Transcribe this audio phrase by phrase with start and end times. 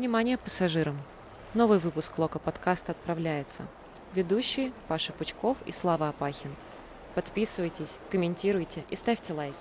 [0.00, 0.96] Внимание пассажирам!
[1.52, 3.66] Новый выпуск Лока подкаста отправляется.
[4.14, 6.56] Ведущие Паша Пучков и Слава Апахин.
[7.14, 9.58] Подписывайтесь, комментируйте и ставьте лайки.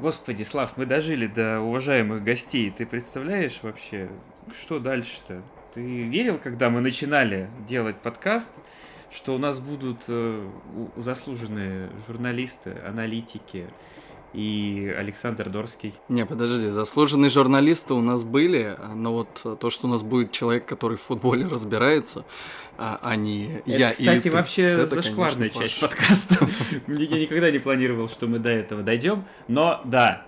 [0.00, 2.70] Господи, Слав, мы дожили до уважаемых гостей.
[2.70, 4.08] Ты представляешь вообще,
[4.52, 5.42] что дальше-то?
[5.74, 8.52] Ты верил, когда мы начинали делать подкаст,
[9.10, 10.48] что у нас будут э,
[10.94, 13.66] заслуженные журналисты, аналитики,
[14.32, 15.94] и Александр Дорский.
[16.08, 20.66] Не, подожди, заслуженные журналисты у нас были, но вот то, что у нас будет человек,
[20.66, 22.24] который в футболе разбирается,
[22.78, 26.48] а не это, я кстати, или ты, вообще это, зашкварная конечно, часть подкаста.
[26.86, 30.26] Я никогда не планировал, что мы до этого дойдем, но да,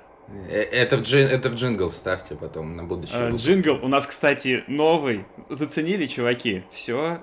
[0.51, 3.45] Это в, джин, это в джингл вставьте потом на будущий Э, выпуск.
[3.45, 5.25] Джингл у нас, кстати, новый.
[5.49, 6.65] Заценили, чуваки?
[6.71, 7.21] Все,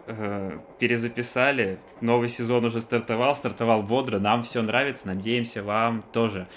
[0.80, 1.80] перезаписали.
[2.02, 4.20] Новый сезон уже стартовал, стартовал бодро.
[4.20, 6.48] Нам все нравится, надеемся, вам тоже.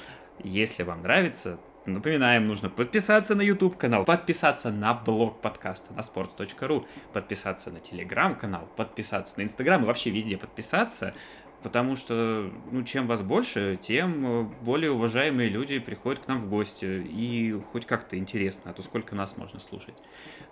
[0.43, 6.85] Если вам нравится, напоминаем, нужно подписаться на YouTube канал, подписаться на блог подкаста на sports.ru,
[7.13, 11.15] подписаться на телеграм канал, подписаться на Инстаграм и вообще везде подписаться.
[11.63, 16.49] Потому что, ну, чем вас больше, тем э, более уважаемые люди приходят к нам в
[16.49, 17.07] гости.
[17.09, 19.95] И хоть как-то интересно, а то сколько нас можно слушать.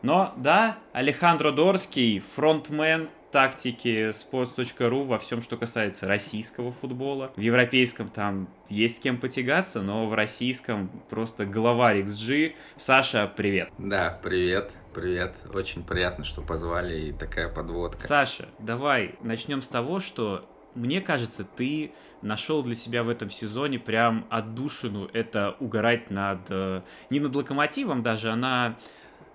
[0.03, 7.33] Но, да, Алехандро Дорский, фронтмен тактики sports.ru во всем, что касается российского футбола.
[7.36, 12.55] В европейском там есть с кем потягаться, но в российском просто главарь XG.
[12.77, 13.70] Саша, привет.
[13.78, 15.36] Да, привет, привет.
[15.55, 18.00] Очень приятно, что позвали и такая подводка.
[18.06, 23.79] Саша, давай начнем с того, что мне кажется, ты нашел для себя в этом сезоне
[23.79, 25.09] прям отдушину.
[25.12, 26.41] Это угорать над...
[26.51, 28.77] э, Не над локомотивом даже, а на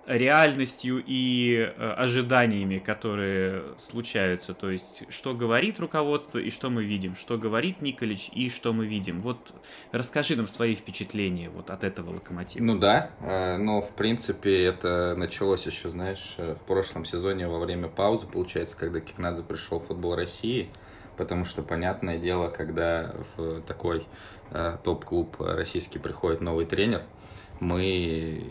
[0.06, 4.54] реальностью и э, ожиданиями, которые случаются.
[4.54, 7.16] То есть, что говорит руководство и что мы видим.
[7.16, 9.20] Что говорит Николич и что мы видим.
[9.20, 9.52] Вот
[9.90, 12.62] расскажи нам свои впечатления вот от этого локомотива.
[12.62, 17.88] Ну да, э, но в принципе это началось еще, знаешь, в прошлом сезоне во время
[17.88, 20.70] паузы, получается, когда Кикнадзе пришел в футбол России,
[21.16, 24.06] потому что, понятное дело, когда в такой
[24.50, 27.02] э, топ-клуб российский приходит новый тренер,
[27.58, 27.82] мы,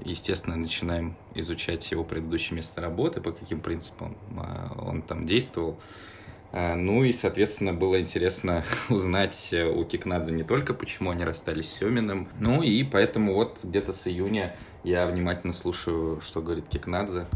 [0.03, 5.79] естественно, начинаем изучать его предыдущее место работы, по каким принципам э, он там действовал.
[6.51, 11.77] Э, Ну и, соответственно, было интересно узнать у Кикнадзе не только, почему они расстались с
[11.79, 17.27] Семиным, ну и поэтому вот где-то с июня я внимательно слушаю, что говорит Кикнадзе.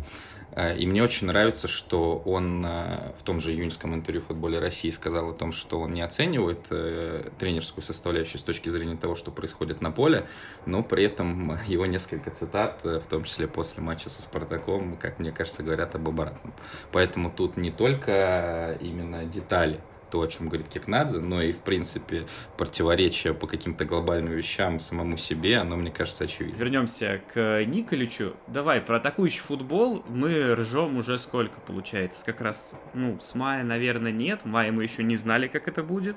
[0.52, 4.90] Э, И мне очень нравится, что он э, в том же июньском интервью футболе России
[4.90, 9.32] сказал о том, что он не оценивает э, тренерскую составляющую с точки зрения того, что
[9.32, 10.26] происходит на поле,
[10.66, 15.32] но при этом его несколько цитат, в том числе после матча со Спартаком, как мне
[15.32, 16.54] кажется, говорят об обратном.
[16.92, 19.80] Поэтому тут не только именно детали,
[20.10, 22.26] то, о чем говорит Кикнадзе, но и, в принципе,
[22.58, 26.58] противоречие по каким-то глобальным вещам самому себе, оно, мне кажется, очевидно.
[26.58, 28.36] Вернемся к Николичу.
[28.48, 32.26] Давай, про атакующий футбол мы ржем уже сколько получается?
[32.26, 34.42] Как раз, ну, с мая, наверное, нет.
[34.44, 36.16] В мае мы еще не знали, как это будет.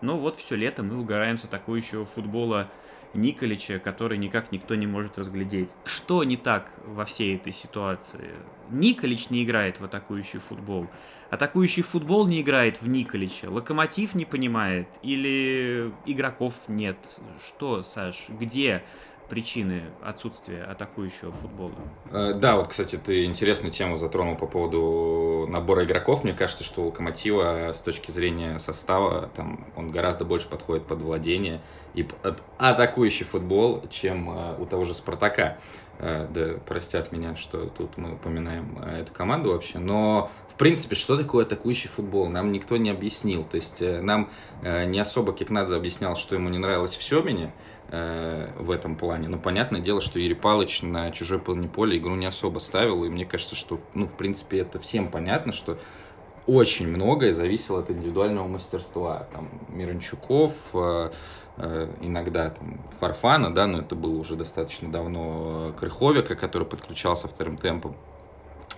[0.00, 2.70] Но вот все лето мы угораем с атакующего футбола
[3.14, 5.70] Николича, который никак никто не может разглядеть.
[5.84, 8.34] Что не так во всей этой ситуации?
[8.70, 10.88] Николич не играет в атакующий футбол.
[11.30, 13.50] Атакующий футбол не играет в Николича.
[13.50, 14.88] Локомотив не понимает.
[15.02, 16.96] Или игроков нет.
[17.46, 18.82] Что, Саш, где
[19.28, 21.74] причины отсутствия атакующего футбола?
[22.10, 24.78] Э, Да, вот, кстати, ты интересную тему затронул по поводу
[25.48, 26.24] набора игроков.
[26.24, 31.00] Мне кажется, что у Локомотива с точки зрения состава там он гораздо больше подходит под
[31.02, 31.60] владение
[31.94, 35.58] и под атакующий футбол, чем э, у того же Спартака.
[35.98, 40.96] Э, Да, простят меня, что тут мы упоминаем э, эту команду вообще, но в принципе,
[40.96, 43.44] что такое атакующий футбол, нам никто не объяснил.
[43.44, 44.28] То есть нам
[44.62, 47.52] не особо Кикнадзе объяснял, что ему не нравилось в Семене,
[47.88, 49.28] э, в этом плане.
[49.28, 53.24] Но понятное дело, что Юрий Палыч на чужой поля игру не особо ставил, и мне
[53.24, 55.78] кажется, что, ну, в принципе, это всем понятно, что
[56.46, 59.26] очень многое зависело от индивидуального мастерства.
[59.32, 61.10] Там Миранчуков, э,
[61.58, 67.58] э, иногда там Фарфана, да, но это было уже достаточно давно, Крыховика, который подключался вторым
[67.58, 67.96] темпом.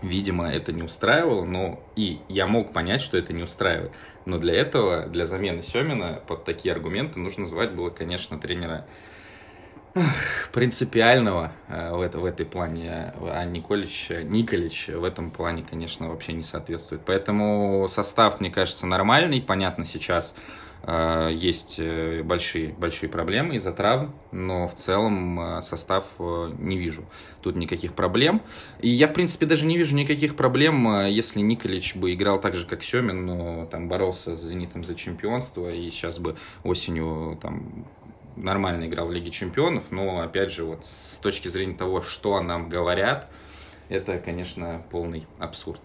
[0.02, 3.92] Видимо, это не устраивало, но и я мог понять, что это не устраивает.
[4.24, 8.86] Но для этого, для замены Семина, под такие аргументы нужно звать было, конечно, тренера
[10.52, 16.32] принципиального э, в, это, в этой плане, а Николич, Николич в этом плане, конечно, вообще
[16.32, 17.02] не соответствует.
[17.04, 19.42] Поэтому состав, мне кажется, нормальный.
[19.42, 26.06] Понятно, сейчас э, есть э, большие, большие проблемы из-за травм, но в целом э, состав
[26.18, 27.04] э, не вижу
[27.42, 28.40] тут никаких проблем.
[28.80, 32.54] И я, в принципе, даже не вижу никаких проблем, э, если Николич бы играл так
[32.54, 37.86] же, как Семин, но там боролся с «Зенитом» за чемпионство, и сейчас бы осенью там
[38.36, 42.68] нормально играл в Лиге Чемпионов, но, опять же, вот с точки зрения того, что нам
[42.70, 43.30] говорят,
[43.90, 45.80] это, конечно, полный абсурд.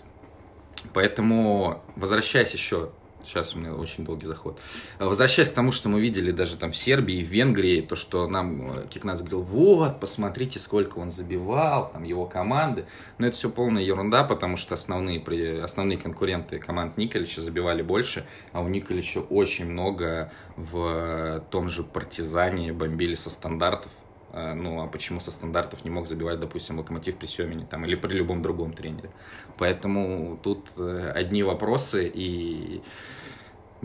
[0.94, 2.92] Поэтому, возвращаясь еще
[3.26, 4.60] Сейчас у меня очень долгий заход.
[5.00, 8.72] Возвращаясь к тому, что мы видели даже там в Сербии, в Венгрии, то, что нам
[8.72, 12.86] э, Кикнас говорил, вот, посмотрите, сколько он забивал, там его команды.
[13.18, 15.22] Но это все полная ерунда, потому что основные,
[15.64, 22.74] основные конкуренты команд Николича забивали больше, а у Николича очень много в том же партизане
[22.74, 23.92] бомбили со стандартов.
[24.36, 27.96] Э, ну, а почему со стандартов не мог забивать, допустим, Локомотив при Семене там, или
[27.96, 29.10] при любом другом тренере.
[29.58, 32.82] Поэтому тут э, одни вопросы, и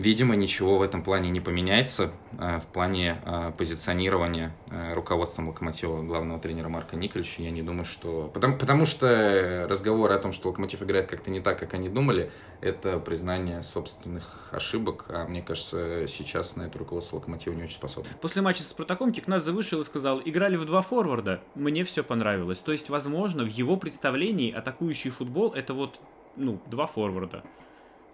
[0.01, 6.01] Видимо, ничего в этом плане не поменяется э, в плане э, позиционирования э, руководством Локомотива
[6.03, 7.43] главного тренера Марка Никольевича.
[7.43, 8.31] Я не думаю, что...
[8.33, 12.31] Потому, потому что разговоры о том, что Локомотив играет как-то не так, как они думали,
[12.63, 15.05] это признание собственных ошибок.
[15.11, 18.11] А мне кажется, сейчас на это руководство Локомотива не очень способно.
[18.23, 22.61] После матча с Спартаком Кикнадзе вышел и сказал, играли в два форварда, мне все понравилось.
[22.61, 26.01] То есть, возможно, в его представлении атакующий футбол это вот
[26.37, 27.45] ну, два форварда.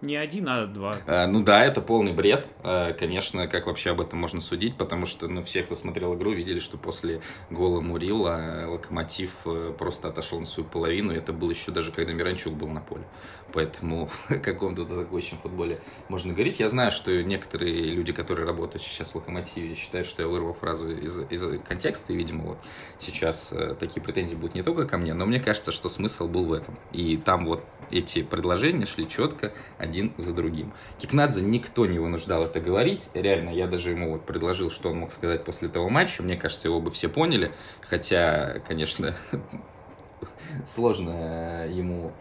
[0.01, 0.97] Не один, а два.
[1.07, 2.47] А, ну да, это полный бред.
[2.63, 6.31] А, конечно, как вообще об этом можно судить, потому что ну, все, кто смотрел игру,
[6.31, 11.13] видели, что после гола Мурила Локомотив э, просто отошел на свою половину.
[11.13, 13.05] И это было еще даже, когда Миранчук был на поле.
[13.53, 16.59] Поэтому о каком-то атакующем футболе можно говорить.
[16.59, 20.89] Я знаю, что некоторые люди, которые работают сейчас в Локомотиве, считают, что я вырвал фразу
[20.91, 22.13] из, из контекста.
[22.13, 22.57] И, видимо, вот
[22.99, 26.45] сейчас э, такие претензии будут не только ко мне, но мне кажется, что смысл был
[26.45, 26.77] в этом.
[26.91, 29.53] И там вот эти предложения шли четко
[29.87, 30.73] один за другим.
[30.99, 33.03] Кикнадзе никто не вынуждал это говорить.
[33.13, 36.21] Реально, я даже ему вот предложил, что он мог сказать после того матча.
[36.21, 37.51] Мне кажется, его бы все поняли.
[37.81, 39.15] Хотя, конечно,
[40.75, 42.11] сложно ему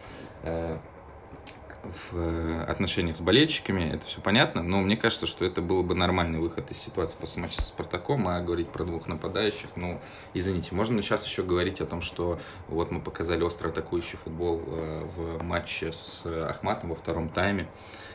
[0.42, 0.78] э,
[1.92, 5.94] в э, отношениях с болельщиками, это все понятно, но мне кажется, что это было бы
[5.94, 10.00] нормальный выход из ситуации после матча с Спартаком, а говорить про двух нападающих, ну,
[10.34, 12.38] извините, можно сейчас еще говорить о том, что
[12.68, 17.68] вот мы показали остро атакующий футбол э, в матче с Ахматом во втором тайме,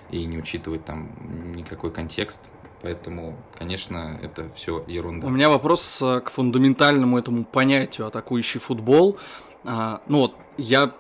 [0.10, 1.10] и не учитывать там
[1.56, 2.42] никакой контекст,
[2.82, 5.28] Поэтому, конечно, это все ерунда.
[5.28, 9.20] У меня вопрос э, к фундаментальному этому понятию атакующий футбол.
[9.64, 10.92] А, ну вот, я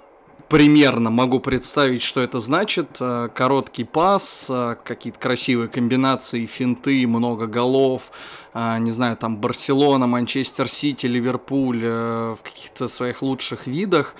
[0.51, 2.97] примерно могу представить, что это значит.
[2.99, 8.11] Э, короткий пас, э, какие-то красивые комбинации, финты, много голов.
[8.53, 14.13] Э, не знаю, там Барселона, Манчестер Сити, Ливерпуль в каких-то своих лучших видах.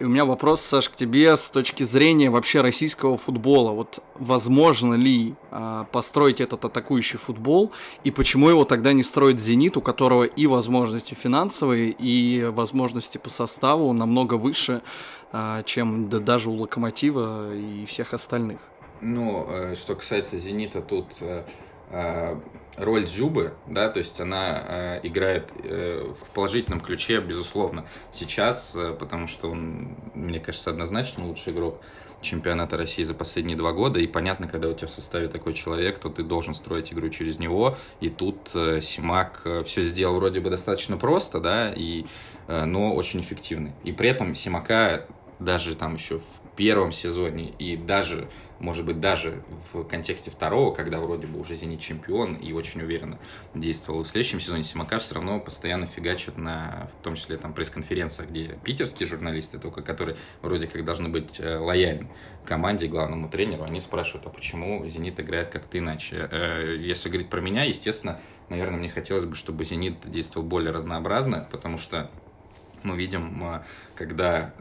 [0.00, 3.70] И у меня вопрос, Саш, к тебе с точки зрения вообще российского футбола.
[3.70, 5.34] Вот возможно ли
[5.92, 7.72] построить этот атакующий футбол,
[8.04, 13.30] и почему его тогда не строит «Зенит», у которого и возможности финансовые, и возможности по
[13.30, 14.82] составу намного выше,
[15.64, 18.58] чем да, даже у «Локомотива» и всех остальных?
[19.02, 21.42] Ну, э, что касается «Зенита», тут э,
[21.90, 22.40] э,
[22.76, 29.96] роль Зюбы, да, то есть она играет в положительном ключе, безусловно, сейчас, потому что он,
[30.14, 31.80] мне кажется, однозначно лучший игрок
[32.22, 35.98] чемпионата России за последние два года, и понятно, когда у тебя в составе такой человек,
[35.98, 38.50] то ты должен строить игру через него, и тут
[38.80, 42.06] Симак все сделал вроде бы достаточно просто, да, и,
[42.48, 43.72] но очень эффективный.
[43.82, 45.06] И при этом Симака
[45.44, 48.28] даже там еще в первом сезоне и даже,
[48.58, 49.42] может быть, даже
[49.72, 53.18] в контексте второго, когда вроде бы уже «Зенит» чемпион и очень уверенно
[53.54, 58.28] действовал в следующем сезоне, Симака все равно постоянно фигачит на, в том числе, там, пресс-конференциях,
[58.28, 62.08] где питерские журналисты, только которые вроде как должны быть э, лояльны
[62.44, 66.28] команде, главному тренеру, они спрашивают, а почему «Зенит» играет как-то иначе?
[66.30, 68.20] Э, если говорить про меня, естественно,
[68.50, 72.10] наверное, мне хотелось бы, чтобы «Зенит» действовал более разнообразно, потому что
[72.82, 73.62] мы видим, э,
[73.94, 74.52] когда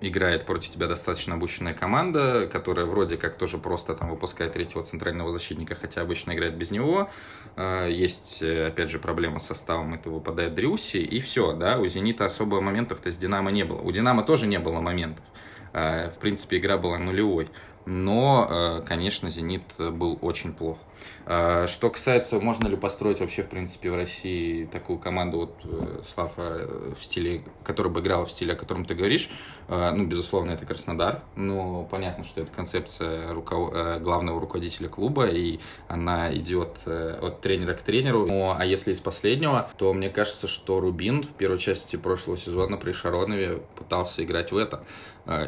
[0.00, 5.30] играет против тебя достаточно обученная команда, которая вроде как тоже просто там выпускает третьего центрального
[5.30, 7.10] защитника, хотя обычно играет без него.
[7.56, 11.86] А, есть, э, опять же, проблема с составом, это выпадает Дрюси, и все, да, у
[11.86, 13.80] «Зенита» особо моментов-то с «Динамо» не было.
[13.80, 15.24] У «Динамо» тоже не было моментов.
[15.72, 17.48] А, в принципе, игра была нулевой.
[17.86, 20.78] Но, э, конечно, «Зенит» был очень плох.
[21.26, 26.02] А, что касается, можно ли построить вообще, в принципе, в России такую команду, вот, э,
[26.04, 29.30] Слава, э, в стиле, которая бы играла в стиле, о котором ты говоришь,
[29.68, 33.70] а, ну, безусловно, это Краснодар, но понятно, что это концепция руков...
[33.72, 38.26] Э, главного руководителя клуба, и она идет от тренера к тренеру.
[38.26, 42.76] Ну, а если из последнего, то мне кажется, что Рубин в первой части прошлого сезона
[42.76, 44.82] при Шаронове пытался играть в это,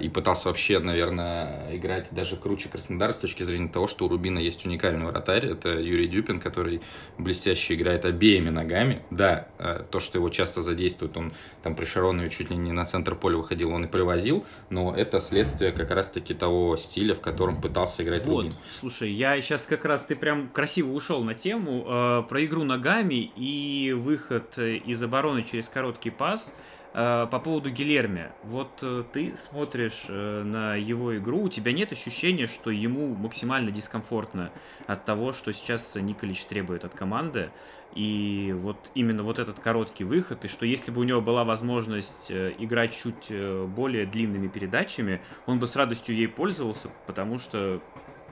[0.01, 4.39] и пытался вообще, наверное, играть даже круче Краснодара с точки зрения того, что у Рубина
[4.39, 6.81] есть уникальный вратарь, это Юрий Дюпин, который
[7.19, 9.03] блестяще играет обеими ногами.
[9.11, 12.85] Да, э, то, что его часто задействуют, он там при Шаронове чуть ли не на
[12.85, 17.61] центр поля выходил, он и привозил, но это следствие как раз-таки того стиля, в котором
[17.61, 18.55] пытался играть вот, Рубин.
[18.81, 23.31] Слушай, я сейчас как раз, ты прям красиво ушел на тему э, про игру ногами
[23.37, 26.53] и выход из обороны через короткий пас.
[26.95, 31.91] Э, по поводу Гилерми, вот э, ты смотришь э, на его игру, у тебя нет
[31.91, 34.51] ощущения, что ему максимально дискомфортно
[34.87, 37.51] от того, что сейчас Николич требует от команды,
[37.95, 42.31] и вот именно вот этот короткий выход, и что если бы у него была возможность
[42.31, 43.31] играть чуть
[43.69, 47.83] более длинными передачами, он бы с радостью ей пользовался, потому что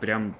[0.00, 0.35] прям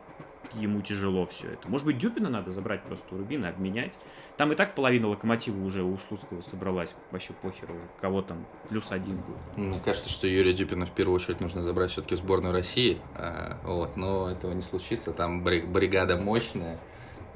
[0.54, 1.68] ему тяжело все это.
[1.68, 3.99] Может быть, Дюпина надо забрать просто у Рубина, обменять.
[4.37, 6.94] Там и так половина локомотива уже у Слуцкого собралась.
[7.11, 9.56] Вообще похеру, кого там плюс один будет.
[9.56, 13.00] Мне кажется, что Юрия Дюпина в первую очередь нужно забрать все-таки в сборную России.
[13.14, 15.12] А, вот, но этого не случится.
[15.12, 16.78] Там бригада мощная.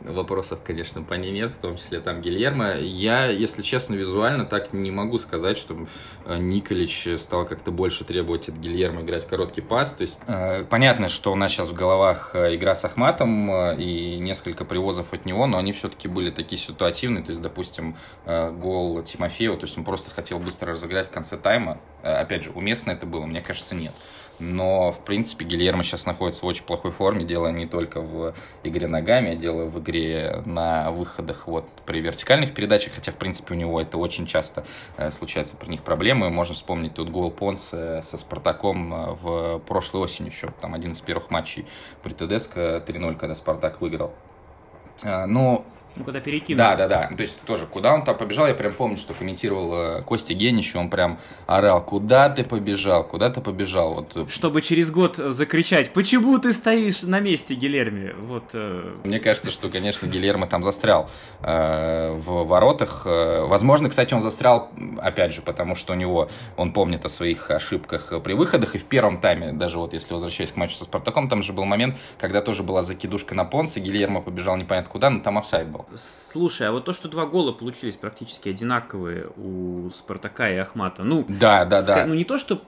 [0.05, 2.77] Вопросов, конечно, по ней нет, в том числе там Гильермо.
[2.77, 5.87] Я, если честно, визуально так не могу сказать, что
[6.27, 9.95] э, Николич стал как-то больше требовать от Гильермо играть в короткий пас.
[9.95, 14.19] То есть э, понятно, что у нас сейчас в головах э, игра с Ахматом и
[14.19, 17.25] несколько привозов от него, но они все-таки были такие ситуативные.
[17.25, 17.97] То есть, допустим,
[18.27, 21.81] гол Тимофеева, то есть он просто хотел быстро разыграть в конце тайма.
[22.03, 23.25] Опять же, уместно это было?
[23.25, 23.95] Мне кажется, нет.
[24.39, 27.25] Но, в принципе, Гильермо сейчас находится в очень плохой форме.
[27.25, 32.53] Дело не только в игре ногами, а дело в игре на выходах вот, при вертикальных
[32.53, 32.95] передачах.
[32.95, 34.65] Хотя, в принципе, у него это очень часто
[34.97, 36.31] э, случается при них проблемы.
[36.31, 40.53] Можно вспомнить тут гол Понса со Спартаком э, в прошлой осенью еще.
[40.61, 41.67] Там один из первых матчей
[42.03, 44.13] при ТДСК 3-0, когда Спартак выиграл.
[45.03, 45.65] Э, но
[45.97, 46.59] ну, куда перекинул.
[46.59, 47.09] Да, да, да.
[47.17, 50.75] То есть тоже, куда он там побежал, я прям помню, что комментировал э, Костя Генич,
[50.75, 53.95] он прям орал, куда ты побежал, куда ты побежал.
[53.95, 54.17] Вот.
[54.17, 58.13] Э, Чтобы через год закричать, почему ты стоишь на месте, Гилерми?
[58.19, 58.97] Вот, э...
[59.05, 61.09] Мне кажется, что, конечно, Гилермо там застрял
[61.43, 63.03] э, в воротах.
[63.05, 64.71] Э, возможно, кстати, он застрял,
[65.01, 68.85] опять же, потому что у него, он помнит о своих ошибках при выходах, и в
[68.85, 72.41] первом тайме, даже вот если возвращаясь к матчу со Спартаком, там же был момент, когда
[72.41, 75.84] тоже была закидушка на Понса, Гильермо побежал непонятно куда, но там офсайд был.
[75.97, 81.25] Слушай, а вот то, что два гола получились практически одинаковые у Спартака и Ахмата, ну,
[81.29, 82.07] да, да, да.
[82.07, 82.61] ну не то, что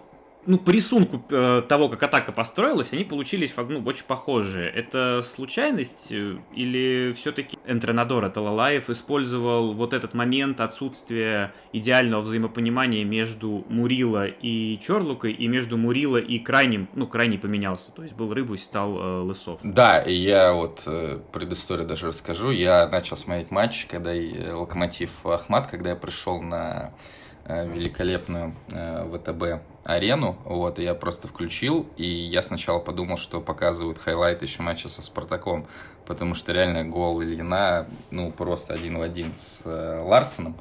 [0.46, 4.70] ну, по рисунку э, того, как атака построилась, они получились ну, очень похожие.
[4.70, 13.64] Это случайность э, или все-таки Энтренадор Талалаев использовал вот этот момент отсутствия идеального взаимопонимания между
[13.68, 18.64] Мурила и Чорлукой и между Мурила и крайним, ну, крайний поменялся, то есть был Рыбусь,
[18.64, 19.60] стал э, Лысов.
[19.62, 22.50] Да, и я вот э, предысторию даже расскажу.
[22.50, 29.08] Я начал смотреть матч, когда и Локомотив Ахмат, когда я пришел на э, великолепную э,
[29.12, 34.62] ВТБ арену, вот, и я просто включил, и я сначала подумал, что показывают хайлайты еще
[34.62, 35.66] матча со Спартаком,
[36.06, 40.56] потому что реально гол Ильина, ну, просто один в один с э, Ларсоном.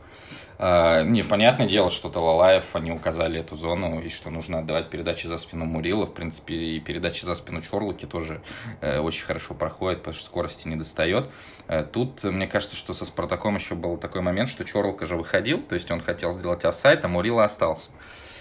[0.58, 5.28] Э, не, понятное дело, что Талалаев, они указали эту зону, и что нужно отдавать передачи
[5.28, 6.06] за спину Мурило.
[6.06, 8.42] В принципе, и передачи за спину Чорлуки тоже
[8.82, 11.30] uh, очень хорошо проходят, потому что скорости не достает.
[11.68, 15.62] Uh, тут, мне кажется, что со Спартаком еще был такой момент, что Чорлока же выходил,
[15.62, 17.90] то есть он хотел сделать офсайт, а Мурила остался.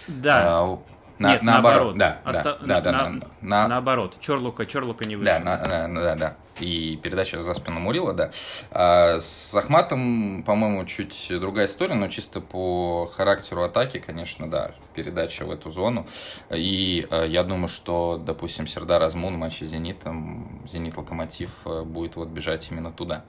[0.06, 0.78] Да.
[1.18, 1.96] На, Нет, наоборот.
[1.96, 1.98] наоборот.
[1.98, 2.58] Да, Оста...
[2.62, 3.68] да, да, на, да, на...
[3.68, 4.16] Наоборот.
[4.20, 5.32] Чорлука, Чорлука не вышел.
[5.32, 6.36] Да, на, на, да, да.
[6.60, 8.30] И передача за спину Мурила, да.
[8.70, 15.44] А с Ахматом, по-моему, чуть другая история, но чисто по характеру атаки, конечно, да, передача
[15.44, 16.06] в эту зону.
[16.50, 22.16] И э, я думаю, что, допустим, Сердар Азмун в матче с Зенитом, Зенит-Локомотив э, будет
[22.16, 23.24] вот бежать именно туда.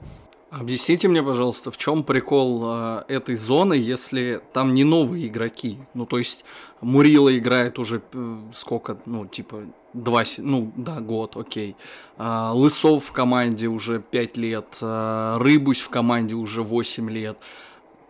[0.58, 5.78] Объясните мне, пожалуйста, в чем прикол э, этой зоны, если там не новые игроки?
[5.92, 6.46] Ну, то есть
[6.80, 11.76] Мурила играет уже э, сколько, ну, типа, два, ну, да, год, окей.
[12.16, 17.36] Э, Лысов в команде уже пять лет, э, Рыбусь в команде уже восемь лет.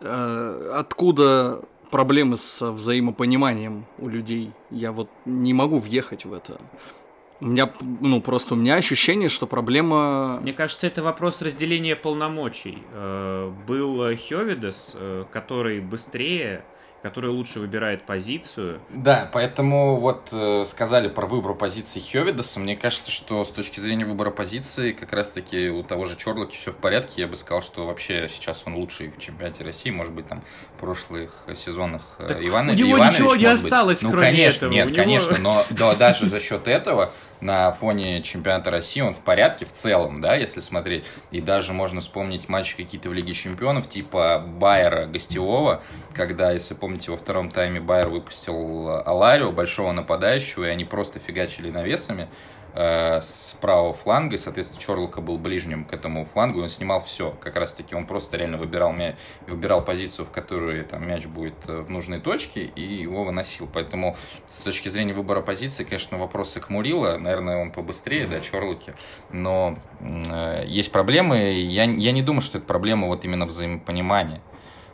[0.00, 4.52] Э, откуда проблемы с взаимопониманием у людей?
[4.70, 6.60] Я вот не могу въехать в это.
[7.40, 10.40] У меня, ну, просто у меня ощущение, что проблема...
[10.40, 12.78] Мне кажется, это вопрос разделения полномочий.
[12.92, 16.64] Э, был Хёвидес, э, который быстрее
[17.02, 18.80] который лучше выбирает позицию.
[18.90, 22.58] Да, поэтому вот э, сказали про выбор позиции Хёвидаса.
[22.58, 26.72] Мне кажется, что с точки зрения выбора позиции, как раз-таки у того же Чорлоки все
[26.72, 27.22] в порядке.
[27.22, 30.42] Я бы сказал, что вообще сейчас он лучший в чемпионате России, может быть, там
[30.76, 34.04] в прошлых сезонах э, так Иван, у него Иванович, ничего не осталось, быть.
[34.04, 34.72] ну, кроме конечно, этого.
[34.72, 34.96] Нет, него...
[34.96, 39.72] конечно, но да, даже за счет этого на фоне чемпионата России он в порядке в
[39.72, 41.04] целом, да, если смотреть.
[41.30, 45.82] И даже можно вспомнить матчи какие-то в Лиге Чемпионов, типа Байера гостевого,
[46.14, 51.70] когда, если помните, во втором тайме Байер выпустил Аларио, большого нападающего, и они просто фигачили
[51.70, 52.28] навесами.
[52.76, 57.02] Э, с правого фланга, и, соответственно, Чорлока был ближним к этому флангу, и он снимал
[57.02, 57.32] все.
[57.40, 59.16] Как раз-таки он просто реально выбирал, мяч,
[59.46, 63.68] выбирал позицию, в которой там, мяч будет э, в нужной точке, и его выносил.
[63.72, 64.16] Поэтому
[64.46, 67.16] с точки зрения выбора позиции, конечно, вопросы к Мурила.
[67.16, 68.94] Наверное, он побыстрее, да, Чорлоки.
[69.30, 71.38] Но э, есть проблемы.
[71.38, 74.40] Я, я не думаю, что это проблема вот именно взаимопонимания.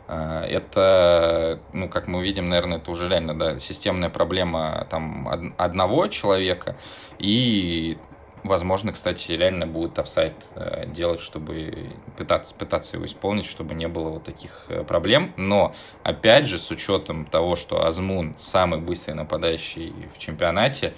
[0.07, 6.07] Э, это, ну, как мы видим, наверное, это уже реально да, системная проблема там, одного
[6.07, 6.75] человека.
[7.19, 7.97] И,
[8.43, 14.09] возможно, кстати, реально будет офсайт э, делать, чтобы пытаться, пытаться его исполнить, чтобы не было
[14.09, 15.33] вот таких э, проблем.
[15.37, 20.93] Но, опять же, с учетом того, что Азмун самый быстрый нападающий в чемпионате,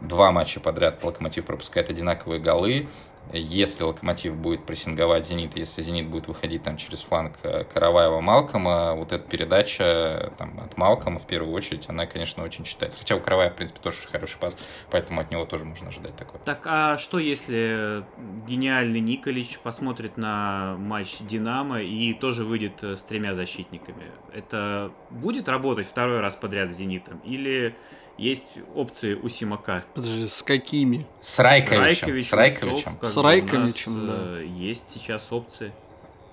[0.00, 2.88] два матча подряд Локомотив пропускает одинаковые голы,
[3.32, 8.94] если Локомотив будет прессинговать Зенит, если Зенит будет выходить там через фланг э, Караваева Малкома,
[8.94, 12.98] вот эта передача там, от Малкома в первую очередь, она, конечно, очень читается.
[12.98, 14.56] Хотя у Караваева, в принципе, тоже хороший пас,
[14.90, 16.40] поэтому от него тоже можно ожидать такое.
[16.42, 18.04] Так, а что если
[18.46, 24.12] гениальный Николич посмотрит на матч Динамо и тоже выйдет э, с тремя защитниками?
[24.32, 27.18] Это будет работать второй раз подряд с Зенитом?
[27.24, 27.74] Или
[28.18, 29.84] есть опции у Симака.
[29.94, 31.06] Подожди, с какими?
[31.20, 31.80] С Райковичем.
[31.82, 32.98] Райкович, с Райковичем.
[33.02, 34.14] С Райковичем, да.
[34.40, 35.72] Э, есть сейчас опции.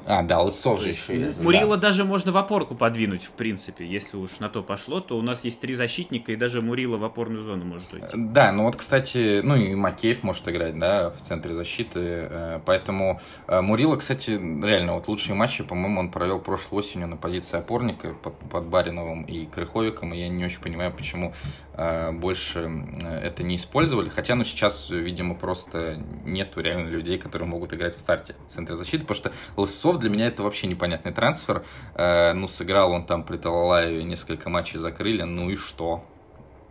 [0.06, 1.42] А, да, Лысов же еще есть.
[1.42, 1.90] Мурила да.
[1.90, 5.44] даже можно в опорку подвинуть, в принципе, если уж на то пошло, то у нас
[5.44, 8.08] есть три защитника, и даже Мурила в опорную зону может уйти.
[8.14, 13.22] Да, ну вот, кстати, ну и Макеев может играть, да, в центре защиты, э, поэтому
[13.48, 18.14] э, Мурила, кстати, реально, вот лучшие матчи, по-моему, он провел прошлой осенью на позиции опорника
[18.14, 21.34] под, под Бариновым и Крыховиком, и я не очень понимаю, почему
[21.74, 22.72] э, больше
[23.22, 28.00] это не использовали, хотя, ну, сейчас, видимо, просто нету реально людей, которые могут играть в
[28.00, 31.64] старте в центре защиты, потому что Лысов Кузнецов для меня это вообще непонятный трансфер.
[31.96, 36.04] Э, ну, сыграл он там при Талалаеве несколько матчей закрыли, ну и что?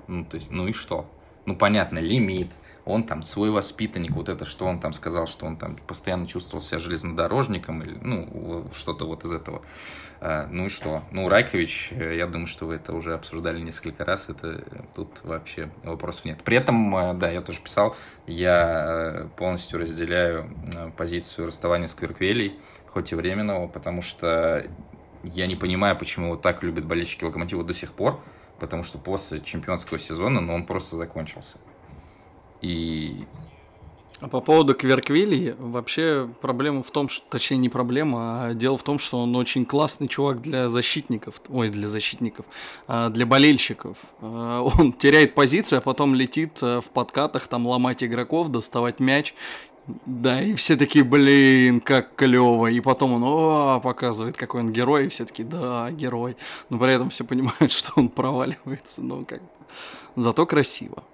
[0.09, 1.07] Ну, то есть, ну и что?
[1.47, 2.51] Ну, понятно, лимит,
[2.85, 6.63] он там свой воспитанник, вот это, что он там сказал, что он там постоянно чувствовал
[6.63, 9.63] себя железнодорожником, или, ну, что-то вот из этого.
[10.23, 11.03] А, ну и что?
[11.13, 14.63] Ну, Райкович, э, я думаю, что вы это уже обсуждали несколько раз, это
[14.95, 16.43] тут вообще вопросов нет.
[16.45, 17.97] При этом, э, да, я тоже писал,
[18.27, 20.51] я э, полностью разделяю
[20.97, 22.59] позицию расставания с Кверквелей,
[22.93, 24.67] хоть и временного, потому что
[25.23, 28.21] я не понимаю, почему его так любят болельщики Локомотива до сих пор,
[28.59, 31.57] потому что после чемпионского сезона, ну, он просто закончился.
[32.61, 33.27] И
[34.21, 38.83] а по поводу Кверквили, вообще проблема в том, что, точнее не проблема, а дело в
[38.83, 42.45] том, что он очень классный чувак для защитников, ой, для защитников,
[42.87, 43.97] а, для болельщиков.
[44.21, 49.35] А, он теряет позицию, а потом летит э, в подкатах там ломать игроков, доставать мяч.
[50.07, 52.67] Да, и все такие, блин, как клево.
[52.69, 56.37] И потом он о, показывает, какой он герой, и все таки да, герой.
[56.69, 59.49] Но при этом все понимают, что он проваливается, но как бы
[60.17, 61.05] зато красиво.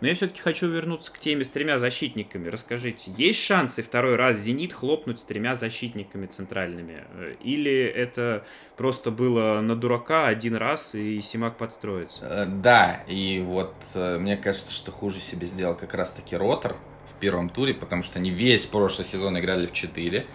[0.00, 2.48] Но я все-таки хочу вернуться к теме с тремя защитниками.
[2.48, 7.04] Расскажите, есть шансы второй раз «Зенит» хлопнуть с тремя защитниками центральными?
[7.42, 8.44] Или это
[8.76, 12.24] просто было на дурака один раз и Симак подстроится?
[12.24, 16.76] Э, да, и вот э, мне кажется, что хуже себе сделал как раз-таки Ротор
[17.24, 20.26] первом туре, потому что они весь прошлый сезон играли в 4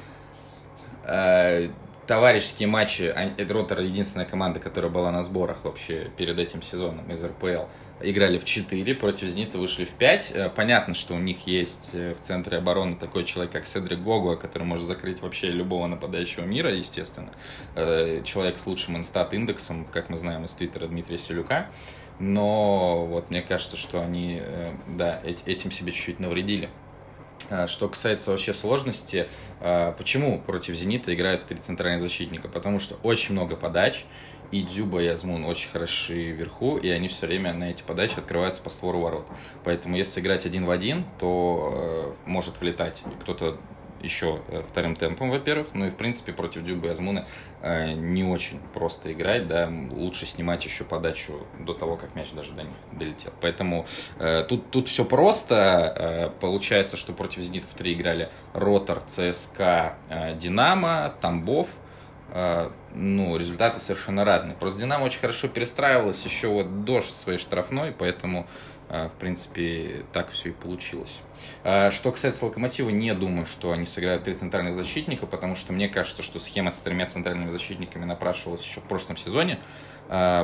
[1.03, 1.69] э,
[2.07, 3.13] товарищеские матчи,
[3.47, 7.65] Ротор единственная команда, которая была на сборах вообще перед этим сезоном из РПЛ
[8.01, 10.31] играли в 4, против Зенита вышли в 5.
[10.33, 14.35] Э, понятно, что у них есть э, в центре обороны такой человек, как Седрик Гогуа,
[14.35, 17.29] который может закрыть вообще любого нападающего мира, естественно.
[17.75, 21.69] Человек с лучшим инстат-индексом, как мы знаем из твиттера Дмитрия Селюка.
[22.19, 24.41] Но вот мне кажется, что они
[24.87, 26.69] да, этим себе чуть-чуть навредили.
[27.67, 29.27] Что касается вообще сложности,
[29.97, 32.47] почему против «Зенита» играют три центральных защитника?
[32.47, 34.05] Потому что очень много подач,
[34.51, 38.61] и Дзюба, и Азмун очень хороши вверху, и они все время на эти подачи открываются
[38.61, 39.27] по створу ворот.
[39.63, 43.57] Поэтому если играть один в один, то э, может влетать кто-то
[44.01, 45.69] еще э, вторым темпом, во-первых.
[45.73, 47.25] Ну и, в принципе, против Дюба и Азмуна
[47.61, 49.69] э, не очень просто играть, да.
[49.91, 53.31] Лучше снимать еще подачу до того, как мяч даже до них долетел.
[53.41, 53.85] Поэтому
[54.19, 56.33] э, тут, тут все просто.
[56.39, 59.95] Получается, что против Зенита в три играли Ротор, ЦСКА,
[60.35, 61.69] Динамо, Тамбов–
[62.93, 64.55] ну, результаты совершенно разные.
[64.55, 68.47] Просто Динамо очень хорошо перестраивалась еще вот до своей штрафной, поэтому,
[68.89, 71.19] в принципе, так все и получилось.
[71.63, 75.87] А, что касается Локомотива, не думаю, что они сыграют три центральных защитника, потому что мне
[75.87, 79.59] кажется, что схема с тремя центральными защитниками напрашивалась еще в прошлом сезоне.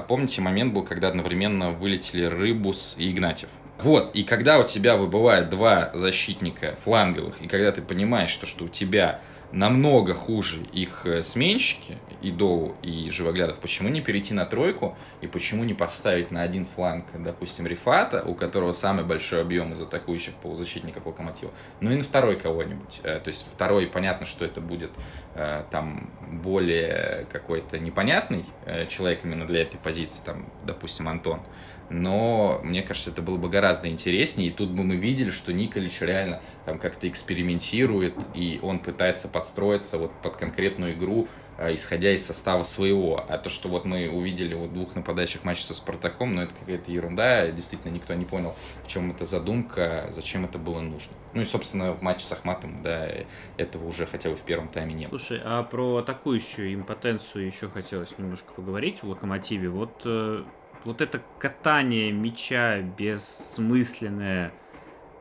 [0.08, 3.50] Помните, момент был, когда одновременно вылетели Рыбус и Игнатьев.
[3.80, 8.66] Вот, и когда у тебя выбывает два защитника фланговых, и когда ты понимаешь, что, что
[8.66, 9.20] у тебя
[9.56, 15.28] намного хуже их э, сменщики, и Доу, и Живоглядов, почему не перейти на тройку, и
[15.28, 20.34] почему не поставить на один фланг, допустим, Рифата, у которого самый большой объем из атакующих
[20.36, 23.00] полузащитников Локомотива, ну и на второй кого-нибудь.
[23.04, 24.91] Э, то есть второй, понятно, что это будет
[25.36, 28.46] э, там более какой-то непонятный
[28.89, 31.41] человек именно для этой позиции, там, допустим, Антон,
[31.89, 36.02] но мне кажется, это было бы гораздо интереснее, и тут бы мы видели, что Николич
[36.02, 42.26] реально там как-то экспериментирует, и он пытается подстроиться вот под конкретную игру, э, исходя из
[42.26, 43.24] состава своего.
[43.28, 46.91] А то, что вот мы увидели вот двух нападающих матчей со Спартаком, ну это какая-то
[46.91, 51.13] ерунда, действительно никто не понял, в чем эта задумка, зачем это было нужно.
[51.34, 53.10] Ну и, собственно, в матче с Ахматом, да,
[53.58, 55.19] этого уже хотя бы в первом тайме не было.
[55.19, 59.69] Слушай, а про атакующую импотенцию еще хотелось немножко поговорить в Локомотиве.
[59.69, 60.43] Вот э,
[60.86, 64.54] вот это катание мяча бессмысленное,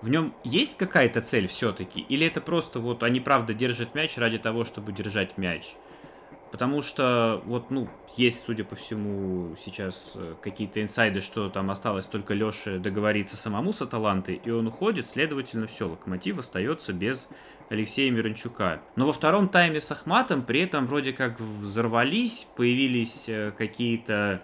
[0.02, 2.00] в нем есть какая-то цель все-таки?
[2.00, 5.74] Или это просто вот они правда держат мяч ради того, чтобы держать мяч?
[6.52, 12.06] Потому что вот, ну, есть, судя по всему, сейчас э, какие-то инсайды, что там осталось
[12.06, 17.26] только Леше договориться самому с Аталантой, и он уходит, следовательно, все, Локомотив остается без
[17.70, 18.82] Алексея Миранчука.
[18.94, 24.42] Но во втором тайме с Ахматом при этом вроде как взорвались, появились э, какие-то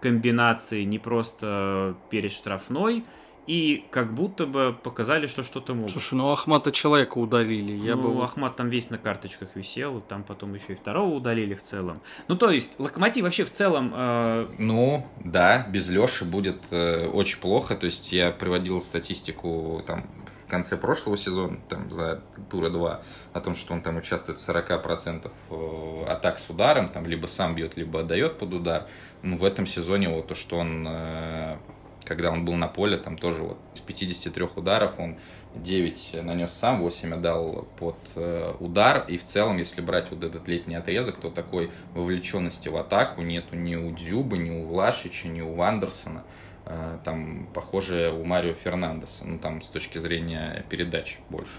[0.00, 3.04] комбинации не просто перед штрафной,
[3.46, 5.90] и как будто бы показали, что что-то могут.
[5.90, 7.72] Слушай, ну Ахмата человека удалили.
[7.72, 8.22] Я ну, бы...
[8.22, 12.00] Ахмат там весь на карточках висел, там потом еще и второго удалили в целом.
[12.28, 13.92] Ну, то есть, Локомотив вообще в целом...
[13.92, 14.46] Э...
[14.58, 17.74] Ну, да, без Леши будет э, очень плохо.
[17.74, 20.06] То есть, я приводил статистику там
[20.39, 24.48] в конце прошлого сезона, там, за тура 2, о том, что он там участвует в
[24.48, 28.86] 40% э, атак с ударом, там, либо сам бьет, либо отдает под удар
[29.22, 31.56] ну, в этом сезоне вот то, что он, э,
[32.04, 35.16] когда он был на поле, там тоже вот из 53 ударов он
[35.54, 39.04] 9 нанес сам, 8 отдал под э, удар.
[39.08, 43.56] И в целом, если брать вот этот летний отрезок, то такой вовлеченности в атаку нету
[43.56, 46.24] ни у Дзюбы, ни у Влашича, ни у Вандерсона.
[46.66, 51.52] Э, там похоже у Марио Фернандеса, ну там с точки зрения передач больше.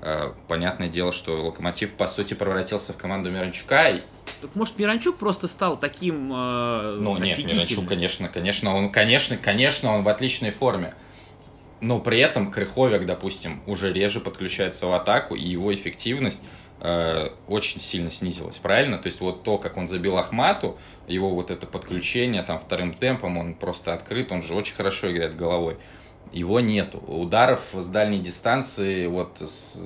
[0.00, 4.00] Э, понятное дело, что Локомотив по сути превратился в команду Миранчука.
[4.40, 9.94] Так может Миранчук просто стал таким э, Ну нет, Миранчук, конечно, конечно, он, конечно, конечно,
[9.94, 10.94] он в отличной форме.
[11.80, 16.42] Но при этом Крыховик, допустим, уже реже подключается в атаку, и его эффективность
[16.84, 18.98] Э, очень сильно снизилась, правильно?
[18.98, 23.38] То есть вот то, как он забил Ахмату, его вот это подключение там вторым темпом,
[23.38, 25.76] он просто открыт, он же очень хорошо играет головой.
[26.32, 26.98] Его нету.
[26.98, 29.78] Ударов с дальней дистанции вот с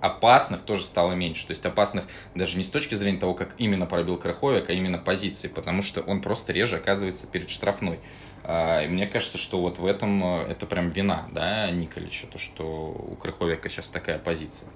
[0.00, 1.46] опасных тоже стало меньше.
[1.46, 4.98] То есть опасных даже не с точки зрения того, как именно пробил Краховик, а именно
[4.98, 8.00] позиции, потому что он просто реже оказывается перед штрафной.
[8.42, 12.38] А, и мне кажется, что вот в этом э, это прям вина, да, Николича, то,
[12.38, 14.66] что у Краховика сейчас такая позиция.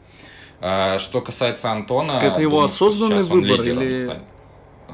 [0.60, 2.20] А, что касается Антона...
[2.22, 4.04] Это его думаю, осознанный выбор или...
[4.04, 4.22] Станет.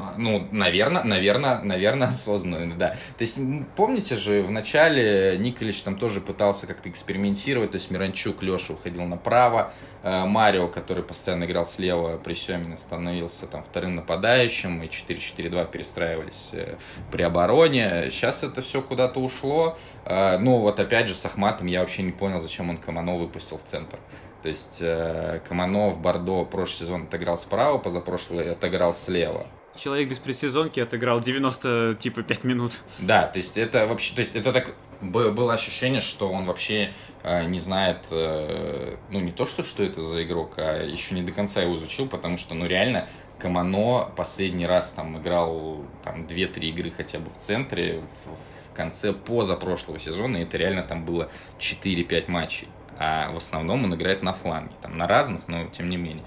[0.00, 2.90] А, ну, наверное, наверное, наверное, осознанный, да.
[3.18, 3.38] То есть,
[3.76, 9.04] помните же, в начале Николич там тоже пытался как-то экспериментировать, то есть Миранчук, Леша уходил
[9.04, 15.70] направо, э, Марио, который постоянно играл слева, при Семине становился там вторым нападающим, и 4-4-2
[15.70, 16.76] перестраивались э,
[17.10, 18.10] при обороне.
[18.10, 19.76] Сейчас это все куда-то ушло.
[20.06, 23.62] Ну, вот опять же, с Ахматом я вообще не понял, зачем он Камано выпустил в
[23.62, 23.98] центр.
[24.42, 29.46] То есть э, Каманов, Бордо прошлый сезон отыграл справа, позапрошлый отыграл слева.
[29.76, 32.80] Человек без предсезонки отыграл 90 типа 5 минут.
[32.98, 37.44] Да, то есть это вообще, то есть это так было ощущение, что он вообще э,
[37.46, 41.32] не знает, э, ну не то что что это за игрок, а еще не до
[41.32, 46.92] конца его изучил, потому что ну реально Камано последний раз там играл там 2-3 игры
[46.94, 52.30] хотя бы в центре в, в конце позапрошлого сезона, и это реально там было 4-5
[52.30, 52.68] матчей
[53.00, 56.24] а в основном он играет на фланге, там на разных, но тем не менее.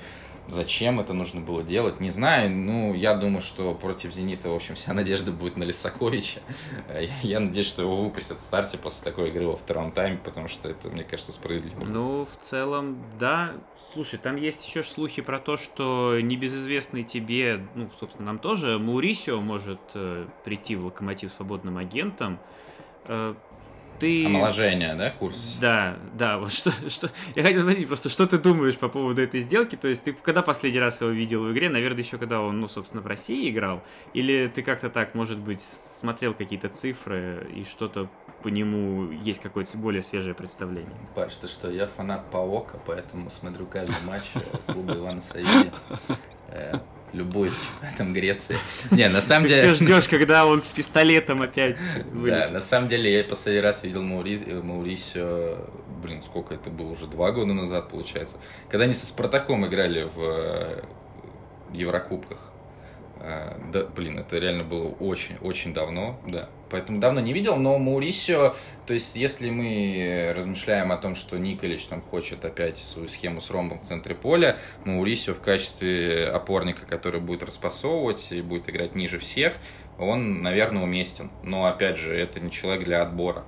[0.48, 2.50] Зачем это нужно было делать, не знаю.
[2.52, 6.42] Ну, я думаю, что против «Зенита», в общем, вся надежда будет на Лисаковича.
[7.22, 10.68] Я надеюсь, что его выпустят в старте после такой игры во втором тайме, потому что
[10.68, 11.86] это, мне кажется, справедливо.
[11.86, 13.54] Ну, в целом, да.
[13.94, 19.40] Слушай, там есть еще слухи про то, что небезызвестный тебе, ну, собственно, нам тоже, Маурисио
[19.40, 22.38] может э, прийти в «Локомотив» свободным агентом.
[23.06, 23.36] Э,
[24.04, 24.26] ты...
[24.26, 25.56] Омоложение, да, курс?
[25.62, 27.10] Да, да, вот что, что...
[27.36, 29.78] Я хотел спросить просто, что ты думаешь по поводу этой сделки?
[29.78, 31.70] То есть ты когда последний раз его видел в игре?
[31.70, 33.82] Наверное, еще когда он, ну, собственно, в России играл?
[34.14, 38.10] Или ты как-то так, может быть, смотрел какие-то цифры и что-то
[38.44, 40.92] по нему есть какое-то более свежее представление?
[41.16, 44.24] Паш, ты что, я фанат Паока, поэтому смотрю каждый матч
[44.68, 45.72] клуба Ивана Савини
[47.14, 48.58] э, любуюсь этом Греции.
[48.92, 49.74] Не, на самом Ты деле...
[49.74, 51.80] все ждешь, когда он с пистолетом опять.
[52.14, 54.38] Да, на самом деле я последний раз видел Маури...
[54.38, 55.58] Маурисио
[56.04, 58.38] блин, сколько это было уже, два года назад, получается,
[58.70, 60.84] когда они со Спартаком играли в э,
[61.72, 62.40] Еврокубках.
[63.20, 66.50] Э, да, блин, это реально было очень-очень давно, да.
[66.74, 68.56] Поэтому давно не видел, но Маурисио,
[68.88, 73.52] то есть если мы размышляем о том, что Николич там хочет опять свою схему с
[73.52, 79.20] ромбом в центре поля, Маурисио в качестве опорника, который будет распасовывать и будет играть ниже
[79.20, 79.54] всех,
[80.00, 81.30] он, наверное, уместен.
[81.44, 83.46] Но, опять же, это не человек для отбора.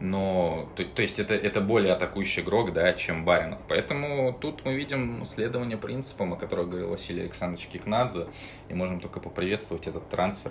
[0.00, 3.60] Но, то, то есть, это, это более атакующий игрок, да, чем Баринов.
[3.68, 8.26] Поэтому тут мы видим следование принципам, о которых говорил Василий Александрович Кикнадзе,
[8.68, 10.50] и можем только поприветствовать этот трансфер.